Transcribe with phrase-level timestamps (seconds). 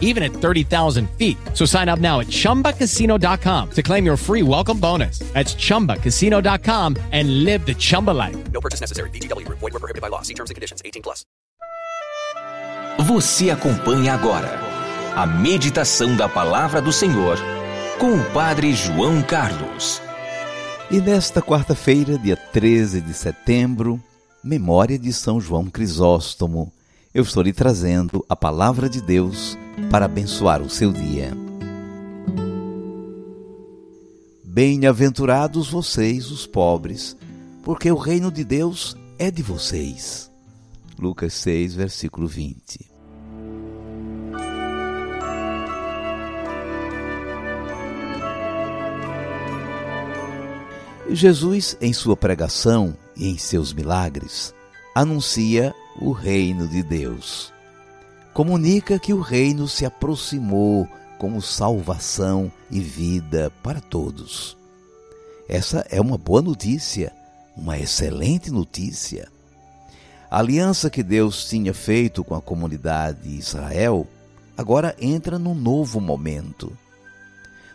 [0.00, 1.36] even at 30,000 feet.
[1.52, 5.18] So sign up now at chumbacasino.com to claim your free welcome bonus.
[5.34, 8.36] That's chumbacasino.com and live the Chumba life.
[8.52, 9.10] No purchase necessary.
[9.10, 9.58] VGW Group.
[9.58, 10.22] Void were prohibited by law.
[10.22, 10.80] See terms and conditions.
[10.84, 11.26] 18 plus.
[13.06, 14.48] Você acompanha agora
[15.16, 17.38] a meditação da palavra do Senhor
[17.98, 20.00] com o Padre João Carlos.
[20.90, 24.00] E nesta quarta-feira, dia 13 de setembro,
[24.42, 26.72] memória de São João Crisóstomo,
[27.14, 29.58] eu estou lhe trazendo a palavra de Deus
[29.94, 31.30] para abençoar o seu dia.
[34.42, 37.16] Bem-aventurados vocês, os pobres,
[37.62, 40.28] porque o reino de Deus é de vocês.
[40.98, 42.90] Lucas 6, versículo 20.
[51.10, 54.52] Jesus, em sua pregação e em seus milagres,
[54.92, 57.53] anuncia o reino de Deus.
[58.34, 64.56] Comunica que o reino se aproximou como salvação e vida para todos.
[65.48, 67.12] Essa é uma boa notícia,
[67.56, 69.30] uma excelente notícia.
[70.28, 74.04] A aliança que Deus tinha feito com a comunidade de Israel
[74.56, 76.76] agora entra num novo momento.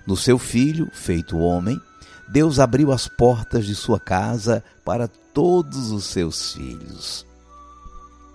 [0.06, 1.80] No seu filho, feito homem,
[2.28, 7.26] Deus abriu as portas de sua casa para todos os seus filhos.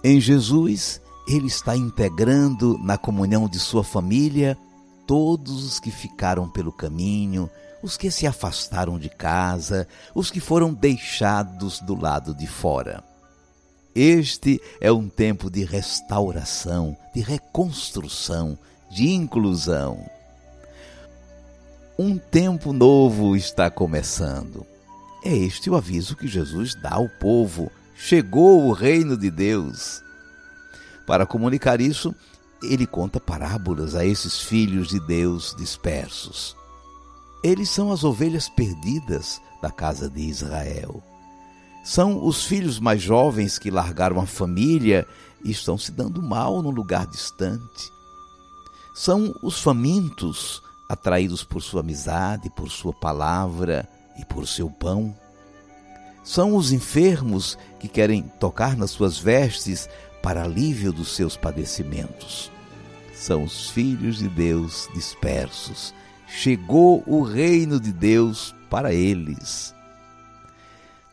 [0.02, 4.58] Em Jesus, Ele está integrando na comunhão de sua família
[5.06, 7.48] todos os que ficaram pelo caminho,
[7.82, 13.02] os que se afastaram de casa, os que foram deixados do lado de fora.
[13.94, 18.58] Este é um tempo de restauração, de reconstrução,
[18.90, 20.04] de inclusão.
[21.98, 24.66] Um tempo novo está começando.
[25.24, 30.02] É este o aviso que Jesus dá ao povo: chegou o reino de Deus.
[31.06, 32.14] Para comunicar isso,
[32.62, 36.56] ele conta parábolas a esses filhos de Deus dispersos.
[37.42, 41.02] Eles são as ovelhas perdidas da casa de Israel.
[41.84, 45.06] São os filhos mais jovens que largaram a família
[45.44, 47.92] e estão se dando mal num lugar distante.
[48.94, 53.86] São os famintos, atraídos por sua amizade, por sua palavra
[54.18, 55.14] e por seu pão.
[56.22, 59.86] São os enfermos que querem tocar nas suas vestes
[60.24, 62.50] para alívio dos seus padecimentos.
[63.14, 65.94] São os filhos de Deus dispersos.
[66.26, 69.74] Chegou o reino de Deus para eles.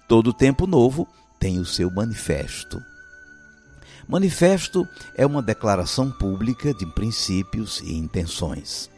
[0.07, 1.05] Todo tempo novo
[1.37, 2.81] tem o seu manifesto.
[4.07, 8.89] Manifesto é uma declaração pública de princípios e intenções.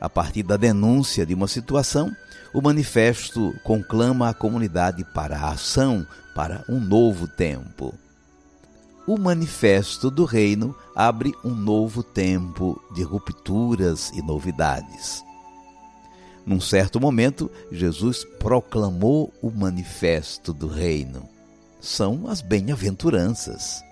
[0.00, 2.10] A partir da denúncia de uma situação,
[2.52, 6.04] o manifesto conclama a comunidade para a ação
[6.34, 7.94] para um novo tempo.
[9.10, 15.24] O manifesto do reino abre um novo tempo de rupturas e novidades.
[16.46, 21.28] Num certo momento, Jesus proclamou o manifesto do reino.
[21.80, 23.82] São as bem-aventuranças.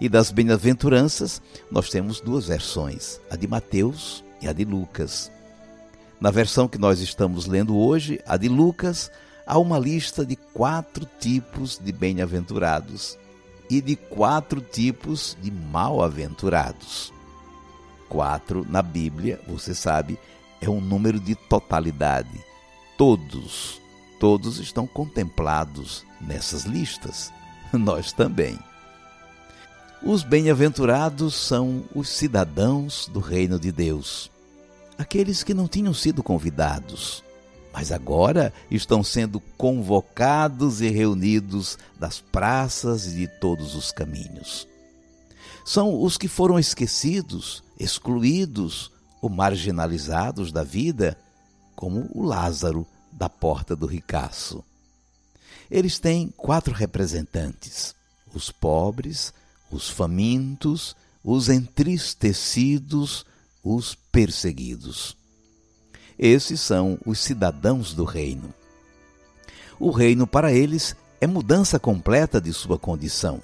[0.00, 5.28] E das bem-aventuranças, nós temos duas versões, a de Mateus e a de Lucas.
[6.20, 9.10] Na versão que nós estamos lendo hoje, a de Lucas,
[9.44, 13.18] há uma lista de quatro tipos de bem-aventurados
[13.70, 17.12] e de quatro tipos de mal-aventurados.
[18.08, 20.18] Quatro na Bíblia, você sabe,
[20.60, 22.44] é um número de totalidade.
[22.98, 23.80] Todos,
[24.18, 27.32] todos estão contemplados nessas listas.
[27.72, 28.58] Nós também.
[30.02, 34.30] Os bem-aventurados são os cidadãos do reino de Deus,
[34.98, 37.22] aqueles que não tinham sido convidados,
[37.72, 44.66] mas agora estão sendo convocados e reunidos das praças e de todos os caminhos.
[45.64, 48.90] São os que foram esquecidos, excluídos
[49.22, 51.16] ou marginalizados da vida,
[51.76, 54.64] como o Lázaro da porta do ricaço.
[55.70, 57.94] Eles têm quatro representantes:
[58.34, 59.32] os pobres,
[59.70, 63.24] os famintos, os entristecidos,
[63.62, 65.19] os perseguidos.
[66.22, 68.52] Esses são os cidadãos do reino.
[69.78, 73.40] O reino para eles é mudança completa de sua condição.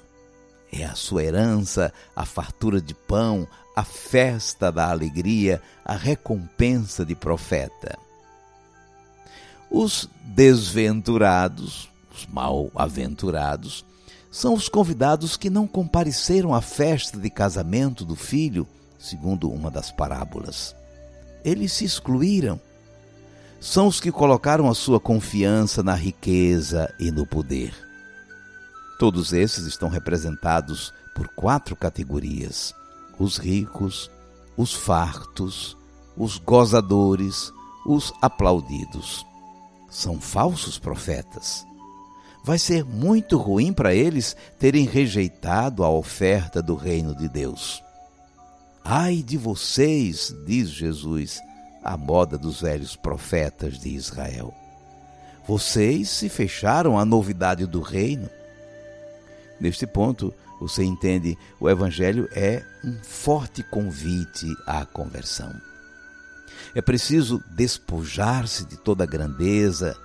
[0.71, 7.15] É a sua herança, a fartura de pão, a festa da alegria, a recompensa de
[7.15, 7.97] profeta.
[9.71, 13.83] Os desventurados, os mal-aventurados,
[14.29, 18.67] são os convidados que não compareceram à festa de casamento do filho,
[18.99, 20.75] segundo uma das parábolas.
[21.43, 22.66] Eles se excluíram.
[23.59, 27.73] São os que colocaram a sua confiança na riqueza e no poder.
[28.99, 32.73] Todos esses estão representados por quatro categorias:
[33.19, 34.11] os ricos,
[34.55, 35.77] os fartos,
[36.15, 37.51] os gozadores,
[37.85, 39.25] os aplaudidos.
[39.89, 41.67] São falsos profetas
[42.47, 47.83] vai ser muito ruim para eles terem rejeitado a oferta do reino de Deus.
[48.85, 51.41] Ai de vocês, diz Jesus,
[51.87, 54.53] à moda dos velhos profetas de Israel.
[55.47, 58.29] Vocês se fecharam à novidade do reino.
[59.57, 65.49] Neste ponto, você entende, o Evangelho é um forte convite à conversão.
[66.75, 69.95] É preciso despojar-se de toda grandeza,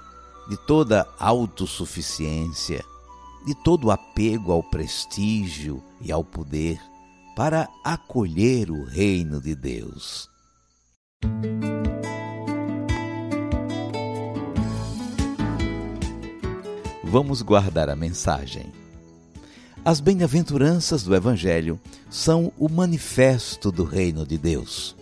[0.48, 2.80] de toda autossuficiência,
[3.44, 6.78] de todo apego ao prestígio e ao poder,
[7.34, 10.30] para acolher o reino de Deus.
[17.12, 18.72] Vamos guardar a mensagem.
[19.84, 21.78] As bem-aventuranças do Evangelho
[22.08, 24.96] são o manifesto do reino de Deus.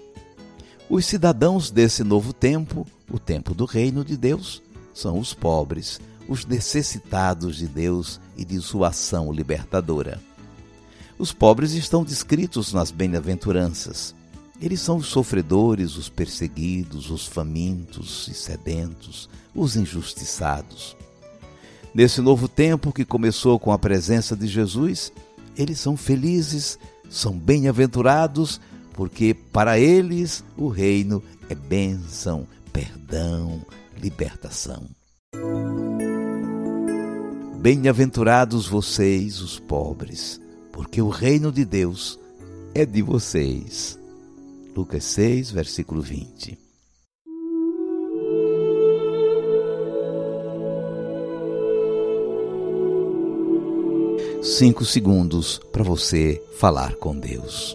[0.89, 4.61] Os cidadãos desse novo tempo, o tempo do reino de Deus,
[4.93, 10.21] são os pobres, os necessitados de Deus e de sua ação libertadora.
[11.17, 14.17] Os pobres estão descritos nas bem-aventuranças.
[14.61, 20.97] Eles são os sofredores, os perseguidos, os famintos e sedentos, os injustiçados.
[21.93, 25.13] Nesse novo tempo que começou com a presença de Jesus,
[25.57, 26.79] eles são felizes,
[27.09, 28.61] são bem-aventurados,
[28.93, 33.61] porque para eles o reino é bênção, perdão,
[34.01, 34.85] libertação.
[37.61, 40.41] Bem-aventurados vocês, os pobres,
[40.73, 42.19] porque o reino de Deus
[42.73, 43.99] é de vocês.
[44.77, 46.57] Lucas 6, versículo 20.
[54.61, 57.75] Cinco segundos para você falar com Deus.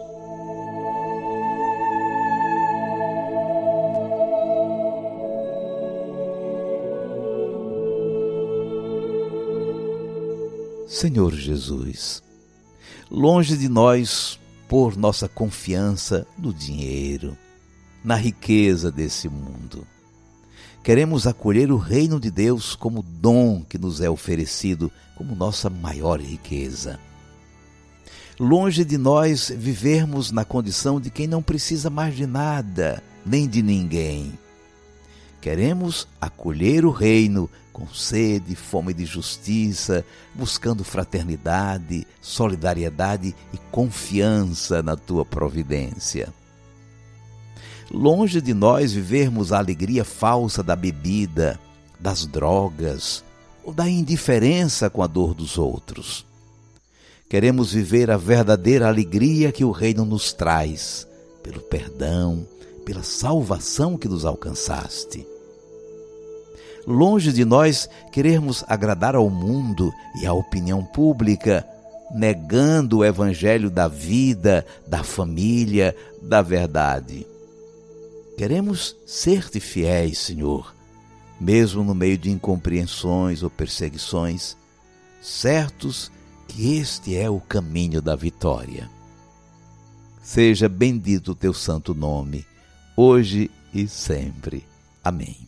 [10.85, 12.21] Senhor Jesus,
[13.09, 14.39] longe de nós
[14.69, 17.35] pôr nossa confiança no dinheiro,
[18.03, 19.87] na riqueza desse mundo.
[20.85, 26.21] Queremos acolher o reino de Deus como dom que nos é oferecido como nossa maior
[26.21, 26.99] riqueza.
[28.39, 33.63] Longe de nós vivermos na condição de quem não precisa mais de nada, nem de
[33.63, 34.37] ninguém.
[35.41, 40.05] Queremos acolher o reino com sede fome de justiça,
[40.35, 46.31] buscando fraternidade, solidariedade e confiança na tua providência.
[47.91, 51.59] Longe de nós vivermos a alegria falsa da bebida,
[51.99, 53.23] das drogas
[53.63, 56.25] ou da indiferença com a dor dos outros.
[57.29, 61.07] Queremos viver a verdadeira alegria que o Reino nos traz,
[61.41, 62.45] pelo perdão,
[62.85, 65.25] pela salvação que nos alcançaste
[66.85, 69.91] longe de nós querermos agradar ao mundo
[70.21, 71.65] e à opinião pública,
[72.13, 77.25] negando o evangelho da vida, da família, da verdade.
[78.37, 80.75] Queremos ser-te fiéis, Senhor,
[81.39, 84.57] mesmo no meio de incompreensões ou perseguições,
[85.21, 86.11] certos
[86.47, 88.89] que este é o caminho da vitória.
[90.21, 92.45] Seja bendito o teu santo nome,
[92.95, 94.65] hoje e sempre.
[95.03, 95.47] Amém.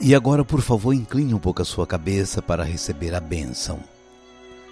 [0.00, 3.80] E agora, por favor, incline um pouco a sua cabeça para receber a bênção.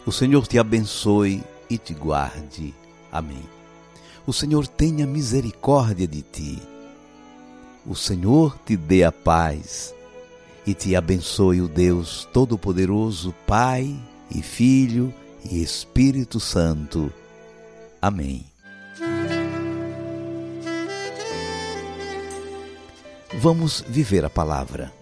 [0.07, 2.75] O Senhor te abençoe e te guarde.
[3.13, 3.58] Amém.
[4.29, 6.63] O Senhor tenha misericórdia de ti.
[7.87, 9.95] O Senhor te dê a paz
[10.67, 13.99] e te abençoe o Deus Todo-Poderoso, Pai
[14.31, 15.15] e Filho
[15.51, 17.11] e Espírito Santo.
[18.03, 18.45] Amém.
[23.41, 24.93] Vamos viver a palavra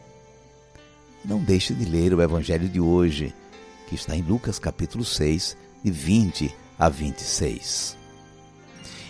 [1.25, 3.35] não deixe de ler o Evangelho de hoje,
[3.89, 8.06] que está em Lucas capítulo 6, de 20 a 26.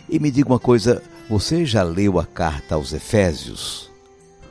[0.08, 3.90] E me diga uma coisa, você já leu a carta aos Efésios?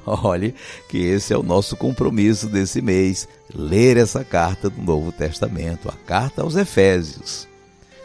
[0.06, 0.54] Olhe
[0.90, 5.94] que esse é o nosso compromisso desse mês, ler essa carta do Novo Testamento, a
[6.06, 7.48] carta aos Efésios.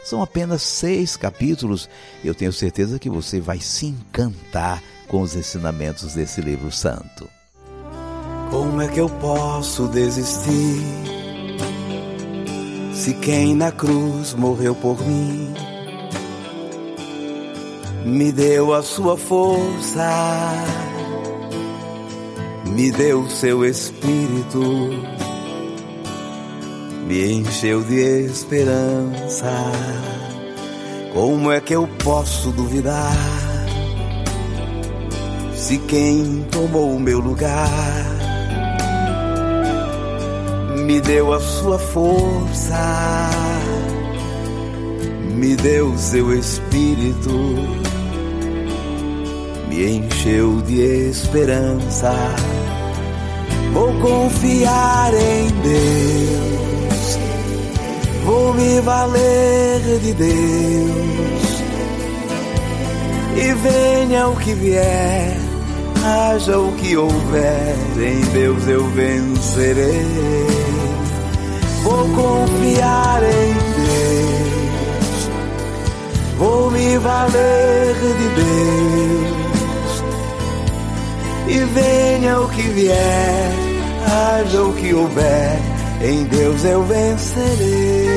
[0.03, 1.87] São apenas seis capítulos
[2.23, 7.29] e eu tenho certeza que você vai se encantar com os ensinamentos desse livro santo.
[8.49, 10.81] Como é que eu posso desistir
[12.93, 15.50] Se quem na cruz morreu por mim
[18.05, 20.09] me deu a sua força,
[22.67, 24.61] me deu seu espírito,
[27.05, 29.51] me encheu de esperança.
[31.13, 33.11] Como é que eu posso duvidar?
[35.53, 38.21] Se quem tomou o meu lugar
[40.85, 43.29] me deu a sua força,
[45.35, 47.31] me deu seu espírito,
[49.71, 52.13] me encheu de esperança.
[53.71, 57.19] Vou confiar em Deus,
[58.25, 61.63] vou me valer de Deus,
[63.37, 65.37] e venha o que vier
[66.03, 70.05] haja o que houver, em Deus eu vencerei.
[71.83, 73.53] Vou confiar em
[73.85, 75.29] Deus,
[76.37, 79.00] vou me valer de Deus.
[81.51, 83.51] E venha o que vier,
[84.07, 85.59] haja o que houver,
[86.01, 88.07] em Deus eu vencerei.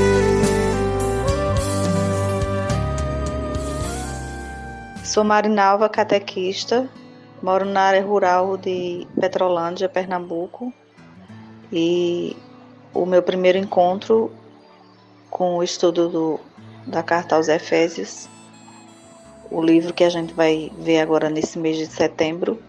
[5.02, 6.88] Sou Marinalva, catequista,
[7.42, 10.72] moro na área rural de Petrolândia, Pernambuco.
[11.72, 12.36] E
[12.94, 14.30] o meu primeiro encontro
[15.28, 16.40] com o estudo do,
[16.86, 18.28] da carta aos Efésios,
[19.50, 22.62] o livro que a gente vai ver agora nesse mês de setembro,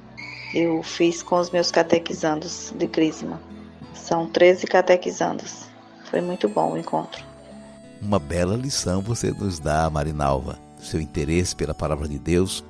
[0.56, 3.42] eu fiz com os meus catequizandos de Crisma.
[3.94, 5.66] São 13 catequizandos.
[6.10, 7.22] Foi muito bom o encontro.
[8.02, 10.58] Uma bela lição você nos dá, Marinalva.
[10.80, 12.64] Seu interesse pela palavra de Deus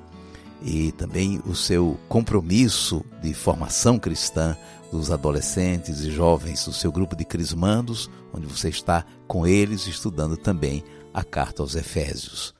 [0.60, 4.56] e também o seu compromisso de formação cristã
[4.90, 10.36] dos adolescentes e jovens do seu grupo de crismandos, onde você está com eles estudando
[10.36, 10.82] também
[11.14, 12.54] a carta aos Efésios.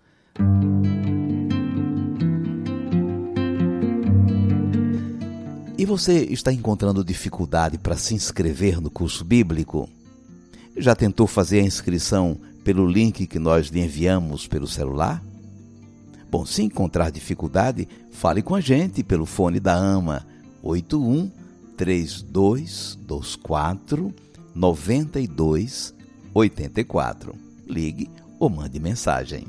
[5.78, 9.86] E você está encontrando dificuldade para se inscrever no curso bíblico?
[10.74, 15.22] Já tentou fazer a inscrição pelo link que nós lhe enviamos pelo celular?
[16.30, 20.26] Bom, se encontrar dificuldade, fale com a gente pelo fone da AMA
[20.62, 21.30] 81
[21.76, 24.14] 3224
[24.54, 27.34] 9284.
[27.68, 29.46] Ligue ou mande mensagem.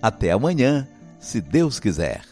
[0.00, 0.86] Até amanhã,
[1.18, 2.31] se Deus quiser.